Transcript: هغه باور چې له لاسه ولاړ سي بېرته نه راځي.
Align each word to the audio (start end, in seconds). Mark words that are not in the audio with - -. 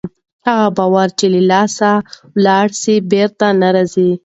هغه 0.47 0.67
باور 0.77 1.07
چې 1.17 1.25
له 1.33 1.41
لاسه 1.51 1.91
ولاړ 2.35 2.67
سي 2.81 2.95
بېرته 3.11 3.45
نه 3.61 3.69
راځي. 3.75 4.11